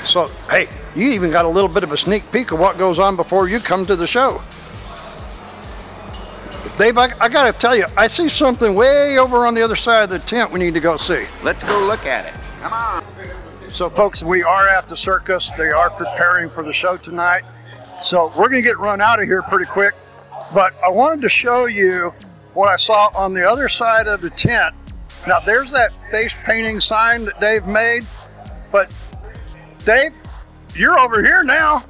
So, 0.06 0.28
hey, 0.48 0.68
you 0.94 1.08
even 1.08 1.30
got 1.30 1.44
a 1.44 1.48
little 1.48 1.68
bit 1.68 1.82
of 1.82 1.92
a 1.92 1.98
sneak 1.98 2.30
peek 2.32 2.52
of 2.52 2.60
what 2.60 2.78
goes 2.78 2.98
on 2.98 3.14
before 3.14 3.46
you 3.46 3.60
come 3.60 3.84
to 3.86 3.94
the 3.94 4.06
show. 4.06 4.42
Dave, 6.78 6.96
I, 6.96 7.10
I 7.20 7.28
got 7.28 7.52
to 7.52 7.58
tell 7.58 7.76
you, 7.76 7.84
I 7.94 8.06
see 8.06 8.30
something 8.30 8.74
way 8.74 9.18
over 9.18 9.46
on 9.46 9.54
the 9.54 9.62
other 9.62 9.76
side 9.76 10.04
of 10.04 10.10
the 10.10 10.18
tent 10.20 10.50
we 10.50 10.58
need 10.58 10.72
to 10.74 10.80
go 10.80 10.96
see. 10.96 11.26
Let's 11.42 11.62
go 11.62 11.84
look 11.86 12.06
at 12.06 12.26
it. 12.26 12.34
Come 12.62 12.72
on. 12.72 13.04
So, 13.68 13.90
folks, 13.90 14.22
we 14.22 14.42
are 14.42 14.66
at 14.68 14.88
the 14.88 14.96
circus. 14.96 15.50
They 15.58 15.70
are 15.70 15.90
preparing 15.90 16.48
for 16.48 16.64
the 16.64 16.72
show 16.72 16.96
tonight. 16.96 17.44
So, 18.02 18.28
we're 18.28 18.48
going 18.48 18.62
to 18.62 18.68
get 18.68 18.78
run 18.78 19.02
out 19.02 19.20
of 19.20 19.26
here 19.26 19.42
pretty 19.42 19.66
quick. 19.66 19.94
But 20.54 20.74
I 20.82 20.88
wanted 20.88 21.20
to 21.22 21.28
show 21.28 21.66
you 21.66 22.14
what 22.54 22.68
I 22.68 22.76
saw 22.76 23.10
on 23.14 23.34
the 23.34 23.46
other 23.46 23.68
side 23.68 24.06
of 24.06 24.20
the 24.20 24.30
tent. 24.30 24.74
Now, 25.26 25.40
there's 25.40 25.70
that 25.72 25.92
face 26.10 26.34
painting 26.44 26.80
sign 26.80 27.24
that 27.24 27.40
Dave 27.40 27.66
made. 27.66 28.06
But, 28.70 28.92
Dave, 29.84 30.12
you're 30.74 30.98
over 30.98 31.22
here 31.22 31.42
now. 31.42 31.84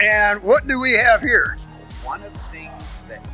And 0.00 0.42
what 0.42 0.66
do 0.66 0.78
we 0.78 0.92
have 0.92 1.22
here? 1.22 1.56
One 2.04 2.22
of 2.22 2.32
the 2.32 2.38
things 2.38 2.82
that 3.08 3.26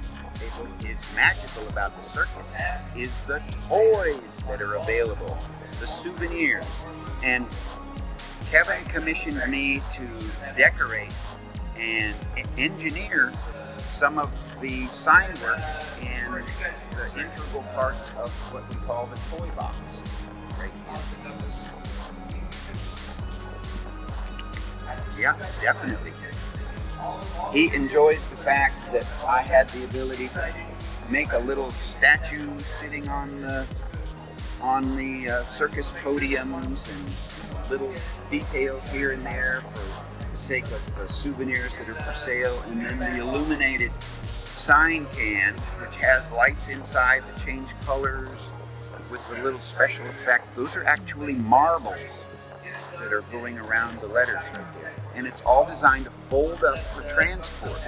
is 0.84 0.98
magical 1.14 1.66
about 1.68 1.96
the 2.00 2.08
circus 2.08 2.56
is 2.96 3.20
the 3.20 3.42
toys 3.68 4.44
that 4.48 4.62
are 4.62 4.74
available, 4.76 5.36
the 5.80 5.86
souvenirs. 5.86 6.64
And 7.22 7.46
Kevin 8.50 8.82
commissioned 8.84 9.40
me 9.50 9.82
to 9.92 10.08
decorate 10.56 11.12
and 11.76 12.14
engineer 12.56 13.32
some 13.94 14.18
of 14.18 14.28
the 14.60 14.88
sign 14.88 15.32
work 15.40 15.60
and 16.02 16.42
the 16.90 17.04
integral 17.16 17.62
parts 17.74 18.10
of 18.18 18.28
what 18.52 18.68
we 18.68 18.74
call 18.86 19.06
the 19.06 19.36
toy 19.36 19.48
box. 19.54 19.76
Yeah, 25.16 25.36
definitely. 25.62 26.10
He 27.52 27.72
enjoys 27.72 28.18
the 28.26 28.36
fact 28.36 28.74
that 28.92 29.06
I 29.24 29.42
had 29.42 29.68
the 29.68 29.84
ability 29.84 30.26
to 30.28 30.52
make 31.08 31.32
a 31.32 31.38
little 31.38 31.70
statue 31.70 32.58
sitting 32.58 33.08
on 33.08 33.42
the 33.42 33.64
on 34.60 34.96
the 34.96 35.30
uh, 35.30 35.44
circus 35.44 35.92
podiums 36.02 36.90
and 36.90 37.70
little 37.70 37.92
details 38.28 38.88
here 38.88 39.12
and 39.12 39.24
there 39.24 39.62
for 39.72 40.03
the 40.34 40.40
sake 40.40 40.64
of 40.64 40.96
the 40.96 41.08
souvenirs 41.08 41.78
that 41.78 41.88
are 41.88 41.94
for 41.94 42.12
sale, 42.18 42.60
and 42.66 42.84
then 42.84 42.98
the 42.98 43.18
illuminated 43.20 43.92
sign 44.24 45.06
can, 45.12 45.54
which 45.80 45.94
has 45.94 46.28
lights 46.32 46.66
inside 46.66 47.22
that 47.28 47.40
change 47.46 47.68
colors 47.86 48.52
with 49.12 49.24
the 49.30 49.40
little 49.44 49.60
special 49.60 50.04
effect. 50.06 50.52
Those 50.56 50.76
are 50.76 50.82
actually 50.86 51.34
marbles 51.34 52.26
that 52.98 53.12
are 53.12 53.20
going 53.30 53.58
around 53.58 54.00
the 54.00 54.08
letters 54.08 54.42
right 54.56 54.80
there. 54.80 54.92
And 55.14 55.24
it's 55.24 55.40
all 55.42 55.66
designed 55.66 56.06
to 56.06 56.10
fold 56.28 56.64
up 56.64 56.78
for 56.78 57.02
transport. 57.02 57.78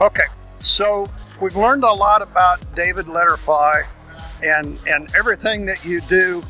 Okay, 0.00 0.26
so 0.60 1.04
we've 1.40 1.56
learned 1.56 1.82
a 1.82 1.92
lot 1.92 2.22
about 2.22 2.60
David 2.76 3.06
Letterfly 3.06 3.82
and 4.44 4.78
and 4.86 5.12
everything 5.16 5.66
that 5.66 5.84
you 5.84 6.00
do, 6.02 6.44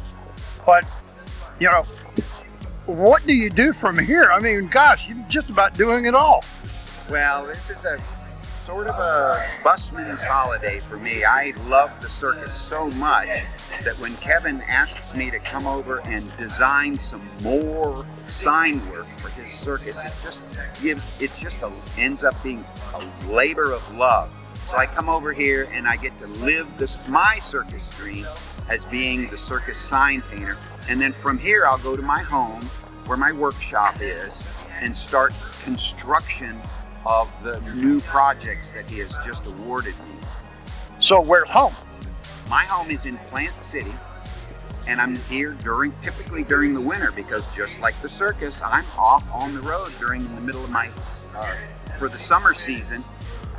but 0.67 0.85
you 1.59 1.71
know, 1.71 1.85
what 2.91 3.27
do 3.27 3.35
you 3.35 3.51
do 3.51 3.73
from 3.73 3.99
here? 3.99 4.31
I 4.33 4.41
mean, 4.41 4.69
gosh, 4.69 5.09
you're 5.09 5.25
just 5.29 5.51
about 5.51 5.75
doing 5.75 6.07
it 6.07 6.15
all. 6.15 6.45
Well, 7.09 7.47
this 7.47 7.71
is 7.71 7.85
a 7.85 7.99
sort 8.61 8.87
of 8.87 8.97
a 8.97 9.45
busman's 9.65 10.23
holiday 10.23 10.81
for 10.81 10.99
me. 10.99 11.25
I 11.25 11.55
love 11.67 11.91
the 12.01 12.09
circus 12.09 12.55
so 12.55 12.91
much 12.91 13.29
that 13.85 13.95
when 13.99 14.15
Kevin 14.17 14.61
asks 14.63 15.15
me 15.15 15.31
to 15.31 15.39
come 15.39 15.67
over 15.67 16.01
and 16.07 16.31
design 16.37 16.99
some 16.99 17.27
more 17.43 18.05
sign 18.27 18.81
work 18.91 19.07
for 19.17 19.29
his 19.31 19.51
circus, 19.51 20.05
it 20.05 20.13
just 20.23 20.45
gives 20.83 21.21
it 21.21 21.33
just 21.41 21.63
a, 21.63 21.73
ends 21.97 22.23
up 22.23 22.41
being 22.43 22.65
a 22.95 23.31
labor 23.31 23.73
of 23.73 23.97
love. 23.97 24.31
So 24.67 24.77
I 24.77 24.87
come 24.87 25.09
over 25.09 25.33
here 25.33 25.69
and 25.73 25.89
I 25.89 25.97
get 25.97 26.17
to 26.21 26.27
live 26.27 26.69
this 26.77 26.99
my 27.09 27.39
circus 27.41 27.89
dream 27.97 28.27
as 28.69 28.85
being 28.85 29.29
the 29.31 29.37
circus 29.37 29.79
sign 29.79 30.23
painter 30.31 30.57
And 30.89 31.01
then 31.01 31.13
from 31.13 31.39
here, 31.39 31.67
I'll 31.67 31.79
go 31.79 31.97
to 31.97 32.03
my 32.03 32.23
home 32.23 32.61
where 33.11 33.17
my 33.17 33.33
workshop 33.33 33.97
is 34.01 34.47
and 34.81 34.97
start 34.97 35.35
construction 35.65 36.57
of 37.05 37.29
the 37.43 37.61
new 37.75 38.01
projects 38.03 38.73
that 38.73 38.89
he 38.89 39.01
has 39.01 39.19
just 39.27 39.45
awarded 39.47 39.97
me. 39.99 40.15
So 41.01 41.21
where's 41.21 41.49
home? 41.49 41.75
My 42.49 42.63
home 42.63 42.89
is 42.89 43.07
in 43.07 43.19
Plant 43.29 43.65
City, 43.65 43.93
and 44.87 45.01
I'm 45.01 45.17
here 45.23 45.55
during 45.55 45.93
typically 46.03 46.45
during 46.45 46.73
the 46.73 46.81
winter 46.81 47.11
because 47.11 47.53
just 47.57 47.81
like 47.81 48.01
the 48.01 48.09
circus, 48.09 48.63
I'm 48.65 48.85
off 48.97 49.29
on 49.35 49.57
the 49.57 49.63
road 49.63 49.91
during 49.99 50.23
the 50.37 50.41
middle 50.41 50.63
of 50.63 50.71
my 50.71 50.89
uh, 51.35 51.57
for 51.99 52.09
the 52.09 52.19
summer 52.19 52.55
season 52.55 53.03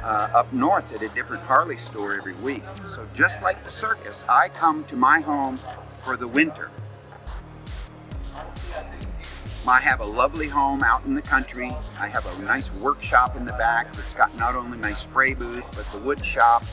uh, 0.02 0.30
up 0.34 0.54
north 0.54 0.96
at 0.96 1.02
a 1.02 1.14
different 1.14 1.44
Harley 1.44 1.76
store 1.76 2.14
every 2.14 2.36
week. 2.36 2.64
So 2.88 3.06
just 3.14 3.42
like 3.42 3.62
the 3.66 3.72
circus, 3.72 4.24
I 4.30 4.48
come 4.48 4.86
to 4.86 4.96
my 4.96 5.20
home 5.20 5.58
for 6.06 6.16
the 6.16 6.28
winter. 6.30 6.72
I 9.68 9.80
have 9.80 10.02
a 10.02 10.06
lovely 10.06 10.48
home 10.48 10.82
out 10.82 11.06
in 11.06 11.14
the 11.14 11.22
country. 11.22 11.70
I 12.00 12.08
have 12.08 12.26
a 12.26 12.42
nice 12.42 12.74
workshop 12.76 13.36
in 13.36 13.46
the 13.46 13.54
back 13.54 13.94
that's 13.94 14.14
got 14.14 14.36
not 14.38 14.56
only 14.56 14.78
my 14.80 14.94
spray 14.94 15.36
booth 15.36 15.64
but 15.76 15.86
the 15.92 16.00
wood 16.00 16.26
shop. 16.26 16.64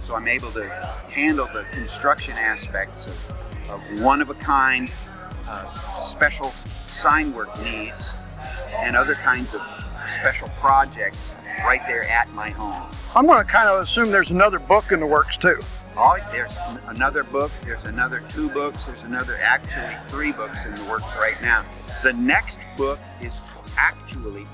So 0.00 0.14
I'm 0.14 0.28
able 0.28 0.50
to 0.52 0.66
handle 1.10 1.46
the 1.52 1.66
construction 1.72 2.34
aspects 2.38 3.06
of, 3.06 3.32
of 3.68 4.00
one 4.00 4.22
of 4.22 4.30
a 4.30 4.34
kind 4.34 4.90
uh, 5.46 6.00
special 6.00 6.50
sign 6.50 7.34
work 7.34 7.54
needs 7.62 8.14
and 8.70 8.96
other 8.96 9.14
kinds 9.14 9.54
of 9.54 9.60
special 10.06 10.48
projects 10.60 11.34
right 11.64 11.82
there 11.86 12.08
at 12.08 12.30
my 12.32 12.48
home. 12.48 12.90
I'm 13.14 13.26
going 13.26 13.38
to 13.38 13.44
kind 13.44 13.68
of 13.68 13.82
assume 13.82 14.10
there's 14.10 14.30
another 14.30 14.58
book 14.58 14.90
in 14.92 15.00
the 15.00 15.06
works 15.06 15.36
too. 15.36 15.58
Oh, 15.96 16.16
there's 16.30 16.56
another 16.86 17.24
book, 17.24 17.50
there's 17.62 17.84
another 17.84 18.22
two 18.28 18.48
books, 18.50 18.84
there's 18.84 19.02
another 19.02 19.38
actually 19.42 19.96
three 20.08 20.32
books 20.32 20.64
in 20.64 20.74
the 20.74 20.84
works 20.84 21.16
right 21.16 21.40
now. 21.42 21.66
The 22.02 22.12
next 22.12 22.60
book 22.76 23.00
is 23.20 23.42
actually, 23.76 24.46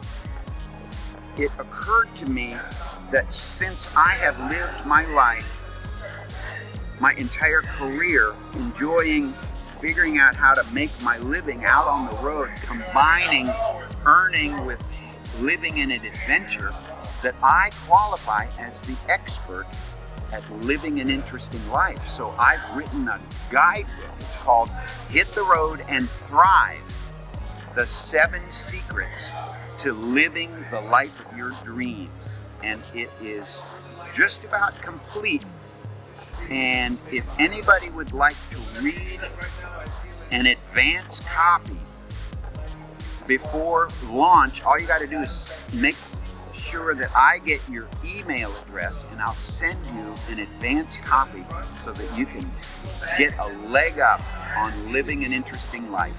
it 1.36 1.50
occurred 1.58 2.14
to 2.16 2.26
me 2.26 2.56
that 3.10 3.34
since 3.34 3.94
I 3.94 4.12
have 4.12 4.38
lived 4.50 4.86
my 4.86 5.04
life, 5.14 5.62
my 7.00 7.12
entire 7.14 7.60
career, 7.60 8.34
enjoying 8.54 9.34
figuring 9.78 10.16
out 10.18 10.34
how 10.34 10.54
to 10.54 10.64
make 10.72 10.90
my 11.02 11.18
living 11.18 11.66
out 11.66 11.86
on 11.86 12.10
the 12.10 12.16
road, 12.22 12.48
combining 12.62 13.46
earning 14.06 14.64
with 14.64 14.82
living 15.40 15.76
in 15.78 15.90
an 15.90 16.02
adventure, 16.02 16.72
that 17.22 17.34
I 17.42 17.68
qualify 17.86 18.46
as 18.58 18.80
the 18.80 18.96
expert 19.10 19.66
at 20.32 20.50
living 20.62 21.00
an 21.00 21.10
interesting 21.10 21.60
life. 21.70 22.08
So 22.08 22.34
I've 22.38 22.62
written 22.74 23.06
a 23.06 23.20
guidebook. 23.50 24.14
It's 24.20 24.36
called 24.36 24.70
Hit 25.10 25.26
the 25.28 25.42
Road 25.42 25.84
and 25.88 26.08
Thrive 26.08 26.80
The 27.74 27.86
Seven 27.86 28.48
Secrets 28.52 29.30
to 29.78 29.94
Living 29.94 30.64
the 30.70 30.80
Life 30.80 31.18
of 31.26 31.36
Your 31.36 31.50
Dreams. 31.64 32.36
And 32.62 32.80
it 32.94 33.10
is 33.20 33.64
just 34.14 34.44
about 34.44 34.80
complete. 34.80 35.44
And 36.50 36.98
if 37.10 37.26
anybody 37.40 37.88
would 37.88 38.12
like 38.12 38.36
to 38.50 38.58
read 38.80 39.20
an 40.30 40.46
advance 40.46 41.20
copy 41.20 41.76
before 43.26 43.88
launch, 44.08 44.62
all 44.62 44.78
you 44.78 44.86
got 44.86 45.00
to 45.00 45.08
do 45.08 45.18
is 45.18 45.64
make 45.74 45.96
sure 46.52 46.94
that 46.94 47.10
I 47.16 47.38
get 47.38 47.60
your 47.68 47.88
email 48.04 48.54
address 48.62 49.04
and 49.10 49.20
I'll 49.20 49.34
send 49.34 49.84
you 49.86 50.14
an 50.30 50.38
advance 50.38 50.96
copy 50.98 51.44
so 51.80 51.92
that 51.92 52.16
you 52.16 52.26
can 52.26 52.48
get 53.18 53.36
a 53.38 53.48
leg 53.68 53.98
up 53.98 54.20
on 54.56 54.92
living 54.92 55.24
an 55.24 55.32
interesting 55.32 55.90
life. 55.90 56.14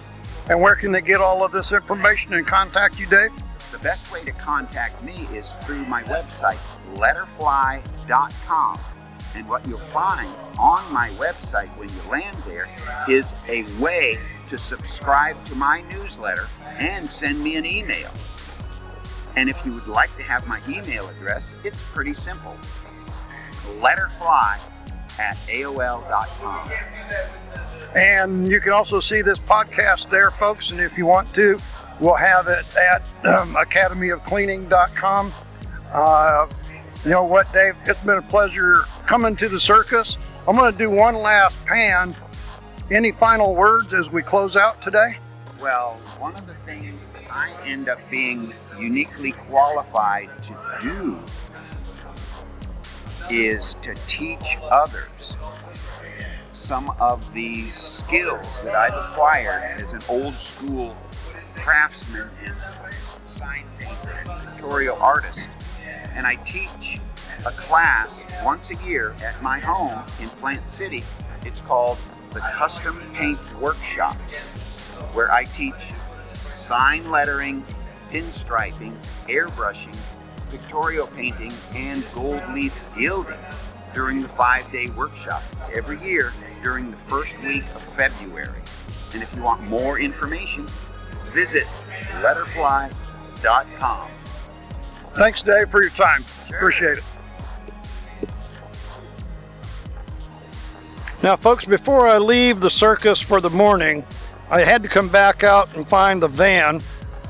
And 0.49 0.61
where 0.61 0.75
can 0.75 0.91
they 0.91 1.01
get 1.01 1.21
all 1.21 1.43
of 1.43 1.51
this 1.51 1.71
information 1.71 2.33
and 2.33 2.45
contact 2.45 2.99
you, 2.99 3.07
Dave? 3.07 3.31
The 3.71 3.79
best 3.79 4.11
way 4.13 4.23
to 4.25 4.31
contact 4.31 5.01
me 5.03 5.27
is 5.33 5.53
through 5.63 5.85
my 5.85 6.03
website, 6.03 6.59
letterfly.com. 6.95 8.79
And 9.33 9.49
what 9.49 9.67
you'll 9.67 9.77
find 9.79 10.33
on 10.57 10.93
my 10.93 11.09
website 11.17 11.67
when 11.77 11.89
you 11.89 12.09
land 12.09 12.37
there 12.47 12.69
is 13.09 13.33
a 13.49 13.63
way 13.81 14.17
to 14.47 14.57
subscribe 14.57 15.43
to 15.45 15.55
my 15.55 15.81
newsletter 15.91 16.47
and 16.77 17.09
send 17.09 17.43
me 17.43 17.55
an 17.55 17.65
email. 17.65 18.11
And 19.35 19.49
if 19.49 19.65
you 19.65 19.73
would 19.73 19.87
like 19.87 20.15
to 20.17 20.23
have 20.23 20.47
my 20.47 20.61
email 20.69 21.09
address, 21.09 21.57
it's 21.63 21.83
pretty 21.83 22.13
simple. 22.13 22.55
Letterfly 23.81 24.57
at 25.19 25.37
AOL.com. 25.47 26.69
And 27.95 28.47
you 28.47 28.59
can 28.59 28.73
also 28.73 28.99
see 28.99 29.21
this 29.21 29.39
podcast 29.39 30.09
there, 30.09 30.31
folks. 30.31 30.71
And 30.71 30.79
if 30.79 30.97
you 30.97 31.05
want 31.05 31.33
to, 31.35 31.57
we'll 31.99 32.15
have 32.15 32.47
it 32.47 32.65
at 32.75 33.01
um, 33.25 33.55
academyofcleaning.com. 33.55 35.33
Uh, 35.91 36.47
you 37.03 37.11
know 37.11 37.23
what, 37.23 37.51
Dave? 37.53 37.75
It's 37.85 38.03
been 38.03 38.17
a 38.17 38.21
pleasure 38.21 38.83
coming 39.05 39.35
to 39.37 39.47
the 39.47 39.59
circus. 39.59 40.17
I'm 40.47 40.55
going 40.55 40.71
to 40.71 40.77
do 40.77 40.89
one 40.89 41.15
last 41.15 41.63
pan. 41.65 42.15
Any 42.91 43.11
final 43.13 43.55
words 43.55 43.93
as 43.93 44.09
we 44.11 44.21
close 44.21 44.55
out 44.55 44.81
today? 44.81 45.17
Well, 45.61 45.93
one 46.19 46.33
of 46.33 46.45
the 46.47 46.53
things 46.53 47.09
that 47.11 47.23
I 47.31 47.55
end 47.65 47.87
up 47.87 47.99
being 48.11 48.53
uniquely 48.77 49.31
qualified 49.31 50.29
to 50.43 50.77
do 50.81 51.23
is 53.29 53.75
to 53.75 53.93
teach 54.07 54.57
others 54.63 55.35
some 56.51 56.89
of 56.99 57.21
the 57.33 57.69
skills 57.71 58.61
that 58.61 58.75
I've 58.75 58.93
acquired 58.93 59.81
as 59.81 59.93
an 59.93 60.01
old 60.07 60.35
school 60.35 60.95
craftsman 61.55 62.29
and 62.45 62.55
sign 63.25 63.65
painter 63.79 64.11
and 64.11 64.47
pictorial 64.47 64.97
artist. 64.97 65.49
And 66.13 66.25
I 66.25 66.35
teach 66.45 66.99
a 67.45 67.51
class 67.51 68.23
once 68.43 68.71
a 68.71 68.75
year 68.87 69.13
at 69.23 69.41
my 69.41 69.59
home 69.59 70.01
in 70.21 70.29
Plant 70.29 70.69
City. 70.71 71.03
It's 71.45 71.61
called 71.61 71.97
the 72.31 72.39
Custom 72.39 73.01
Paint 73.13 73.39
Workshops, 73.59 74.41
where 75.13 75.31
I 75.31 75.43
teach 75.43 75.91
sign 76.35 77.11
lettering, 77.11 77.65
pinstriping, 78.11 78.95
airbrushing, 79.27 79.95
pictorial 80.57 81.07
painting, 81.07 81.51
and 81.73 82.03
gold 82.13 82.41
leaf 82.53 82.73
gilding 82.97 83.37
during 83.93 84.21
the 84.21 84.29
five 84.29 84.69
day 84.71 84.87
workshop. 84.95 85.43
It's 85.59 85.69
every 85.69 86.01
year 86.01 86.31
during 86.63 86.91
the 86.91 86.97
first 86.97 87.41
week 87.43 87.63
of 87.75 87.81
February. 87.95 88.61
And 89.13 89.21
if 89.21 89.33
you 89.35 89.41
want 89.41 89.61
more 89.63 89.99
information, 89.99 90.67
visit 91.33 91.65
letterfly.com. 92.21 94.09
Thanks, 95.13 95.41
Dave, 95.41 95.69
for 95.69 95.81
your 95.81 95.91
time. 95.91 96.23
Sure. 96.47 96.57
Appreciate 96.57 96.97
it. 96.97 97.03
Now, 101.21 101.35
folks, 101.35 101.65
before 101.65 102.07
I 102.07 102.17
leave 102.17 102.61
the 102.61 102.69
circus 102.69 103.19
for 103.19 103.41
the 103.41 103.49
morning, 103.49 104.05
I 104.49 104.61
had 104.61 104.83
to 104.83 104.89
come 104.89 105.09
back 105.09 105.43
out 105.43 105.75
and 105.75 105.87
find 105.87 106.21
the 106.21 106.27
van. 106.27 106.81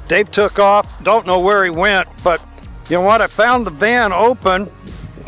Dave 0.08 0.30
took 0.32 0.60
off. 0.60 1.04
Don't 1.04 1.26
know 1.26 1.40
where 1.40 1.64
he 1.64 1.70
went, 1.70 2.08
but 2.24 2.42
you 2.90 2.98
know 2.98 3.02
what? 3.02 3.22
I 3.22 3.28
found 3.28 3.66
the 3.66 3.72
van 3.72 4.14
open, 4.14 4.70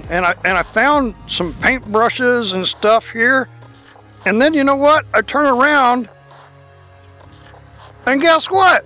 and 0.10 0.26
I 0.26 0.36
and 0.46 0.58
I 0.58 0.64
found 0.64 1.16
some 1.28 1.54
paintbrushes 1.54 2.54
and 2.54 2.68
stuff 2.68 3.12
here. 3.12 3.50
And 4.26 4.42
then 4.42 4.54
you 4.54 4.64
know 4.64 4.76
what? 4.76 5.06
I 5.14 5.22
turn 5.22 5.48
around, 5.48 6.10
and 8.06 8.22
guess 8.22 8.50
what? 8.50 8.86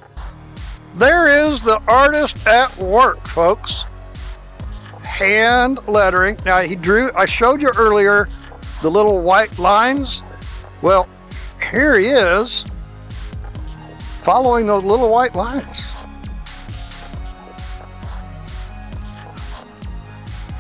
There 0.96 1.28
is 1.28 1.62
the 1.62 1.82
artist 1.88 2.46
at 2.48 2.76
work, 2.78 3.26
folks. 3.28 3.86
Hand 5.04 5.80
lettering. 5.88 6.38
Now 6.46 6.62
he 6.62 6.76
drew. 6.76 7.12
I 7.16 7.26
showed 7.26 7.62
you 7.62 7.72
earlier 7.78 8.28
the 8.82 8.90
little 8.90 9.22
white 9.22 9.58
lines. 9.60 10.22
Well, 10.82 11.08
here 11.72 11.98
he 12.00 12.08
is 12.08 12.66
following 14.24 14.68
those 14.68 14.84
little 14.84 15.12
white 15.12 15.36
lines. 15.36 15.86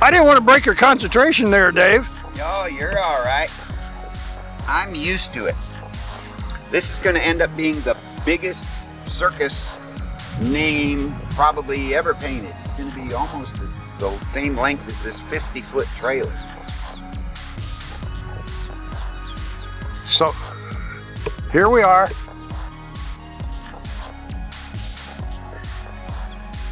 I 0.03 0.09
didn't 0.09 0.25
want 0.25 0.37
to 0.37 0.43
break 0.43 0.65
your 0.65 0.73
concentration 0.73 1.51
there, 1.51 1.71
Dave. 1.71 2.09
Oh, 2.39 2.65
you're 2.65 2.97
all 2.97 3.21
right. 3.23 3.51
I'm 4.67 4.95
used 4.95 5.31
to 5.35 5.45
it. 5.45 5.55
This 6.71 6.91
is 6.91 6.97
going 6.97 7.15
to 7.15 7.21
end 7.21 7.41
up 7.41 7.55
being 7.55 7.79
the 7.81 7.95
biggest 8.25 8.65
circus 9.05 9.77
name 10.41 11.11
probably 11.35 11.93
ever 11.93 12.15
painted. 12.15 12.49
It's 12.49 12.77
going 12.77 12.89
to 12.89 12.95
be 12.95 13.13
almost 13.13 13.57
the 13.99 14.17
same 14.31 14.57
length 14.57 14.87
as 14.87 15.03
this 15.03 15.19
50 15.19 15.61
foot 15.61 15.87
trailer. 15.97 16.33
So 20.07 20.33
here 21.51 21.69
we 21.69 21.83
are. 21.83 22.09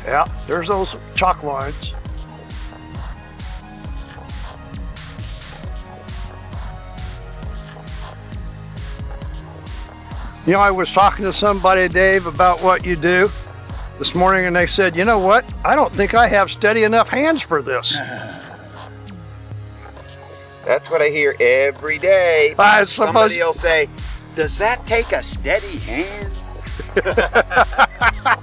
Yeah, 0.03 0.25
there's 0.47 0.69
those 0.69 0.95
chalk 1.13 1.43
lines. 1.43 1.93
You 10.49 10.55
know, 10.55 10.61
I 10.61 10.71
was 10.71 10.91
talking 10.91 11.25
to 11.25 11.31
somebody, 11.31 11.87
Dave, 11.87 12.25
about 12.25 12.63
what 12.63 12.83
you 12.83 12.95
do 12.95 13.29
this 13.99 14.15
morning, 14.15 14.47
and 14.47 14.55
they 14.55 14.65
said, 14.65 14.95
you 14.95 15.05
know 15.05 15.19
what? 15.19 15.45
I 15.63 15.75
don't 15.75 15.93
think 15.93 16.15
I 16.15 16.25
have 16.25 16.49
steady 16.49 16.85
enough 16.85 17.07
hands 17.07 17.43
for 17.43 17.61
this. 17.61 17.91
That's 20.65 20.89
what 20.89 21.03
I 21.03 21.09
hear 21.09 21.35
every 21.39 21.99
day. 21.99 22.55
I 22.57 22.83
suppose- 22.85 22.95
Somebody 22.95 23.37
will 23.37 23.53
say, 23.53 23.89
"Does 24.35 24.57
that 24.57 24.83
take 24.87 25.11
a 25.11 25.21
steady 25.21 25.77
hand?" 25.77 26.33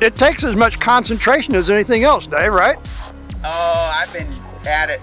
It 0.00 0.16
takes 0.16 0.42
as 0.42 0.56
much 0.56 0.80
concentration 0.80 1.54
as 1.54 1.70
anything 1.70 2.02
else, 2.02 2.26
Dave, 2.26 2.52
right? 2.52 2.78
Oh, 3.44 3.92
I've 3.96 4.12
been 4.12 4.26
at 4.66 4.90
it 4.90 5.00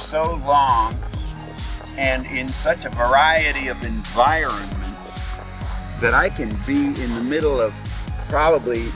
so 0.00 0.40
long 0.44 0.96
and 1.98 2.26
in 2.26 2.48
such 2.48 2.84
a 2.84 2.90
variety 2.90 3.68
of 3.68 3.82
environments 3.84 5.22
that 6.00 6.12
I 6.14 6.28
can 6.28 6.54
be 6.66 6.88
in 7.02 7.14
the 7.14 7.22
middle 7.22 7.60
of 7.60 7.74
probably 8.28 8.86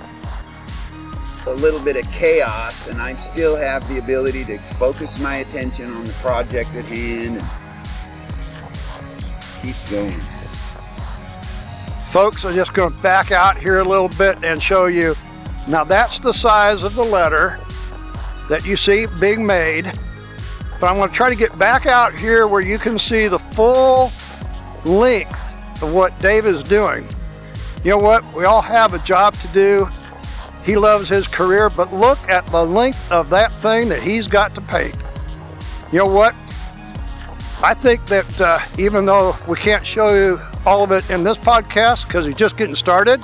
a 1.47 1.55
little 1.55 1.81
bit 1.81 1.97
of 1.97 2.11
chaos 2.13 2.89
and 2.89 3.01
I 3.01 3.15
still 3.15 3.57
have 3.57 3.87
the 3.89 3.99
ability 3.99 4.45
to 4.47 4.59
focus 4.59 5.19
my 5.19 5.37
attention 5.37 5.91
on 5.91 6.05
the 6.05 6.13
project 6.15 6.75
at 6.75 6.85
hand 6.85 7.39
and 7.39 7.47
keep 9.63 9.77
going. 9.91 10.21
Folks, 12.11 12.45
I'm 12.45 12.55
just 12.55 12.75
going 12.75 12.93
to 12.93 13.03
back 13.03 13.31
out 13.31 13.57
here 13.57 13.79
a 13.79 13.85
little 13.85 14.09
bit 14.09 14.43
and 14.45 14.63
show 14.63 14.87
you. 14.87 15.15
Now, 15.69 15.85
that's 15.85 16.19
the 16.19 16.33
size 16.33 16.83
of 16.83 16.95
the 16.95 17.05
letter 17.05 17.59
that 18.49 18.67
you 18.67 18.77
see 18.77 19.07
being 19.21 19.47
made. 19.47 19.93
But 20.81 20.91
I'm 20.91 20.97
going 20.97 21.11
to 21.11 21.15
try 21.15 21.29
to 21.29 21.37
get 21.37 21.57
back 21.59 21.85
out 21.87 22.15
here 22.19 22.49
where 22.49 22.63
you 22.63 22.79
can 22.79 22.99
see 22.99 23.29
the 23.29 23.39
full 23.39 24.11
length 24.85 25.53
of 25.83 25.93
what 25.93 26.19
Dave 26.21 26.47
is 26.47 26.63
doing. 26.63 27.07
You 27.85 27.91
know 27.91 27.99
what? 27.99 28.25
We 28.35 28.45
all 28.45 28.63
have 28.63 28.95
a 28.95 28.99
job 29.01 29.35
to 29.35 29.49
do. 29.49 29.87
He 30.65 30.77
loves 30.77 31.09
his 31.09 31.29
career, 31.29 31.71
but 31.71 31.93
look 31.93 32.19
at 32.29 32.47
the 32.47 32.65
length 32.65 33.11
of 33.13 33.31
that 33.31 33.53
thing 33.53 33.89
that 33.91 34.03
he's 34.03 34.27
got 34.27 34.55
to 34.55 34.61
paint. 34.63 34.97
You 35.93 35.99
know 35.99 36.07
what? 36.07 36.35
I 37.63 37.75
think 37.75 38.07
that 38.07 38.41
uh, 38.41 38.59
even 38.79 39.05
though 39.05 39.37
we 39.47 39.57
can't 39.57 39.87
show 39.87 40.15
you 40.15 40.41
all 40.65 40.83
of 40.83 40.93
it 40.93 41.09
in 41.11 41.23
this 41.23 41.37
podcast 41.37 42.07
because 42.07 42.25
he's 42.25 42.37
just 42.37 42.57
getting 42.57 42.75
started, 42.75 43.23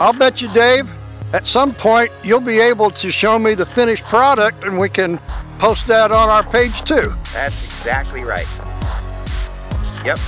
I'll 0.00 0.12
bet 0.14 0.40
you, 0.40 0.52
Dave, 0.54 0.90
at 1.32 1.46
some 1.46 1.74
point 1.74 2.10
you'll 2.24 2.40
be 2.40 2.60
able 2.60 2.90
to 2.92 3.10
show 3.10 3.38
me 3.38 3.54
the 3.54 3.66
finished 3.66 4.04
product 4.04 4.64
and 4.64 4.78
we 4.78 4.88
can 4.88 5.18
post 5.58 5.86
that 5.86 6.10
on 6.12 6.28
our 6.28 6.42
page 6.42 6.82
too. 6.82 7.14
That's 7.32 7.64
exactly 7.64 8.22
right. 8.22 8.46
Yep. 10.04 10.18